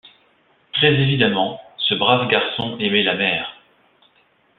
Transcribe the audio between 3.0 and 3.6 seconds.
la mer.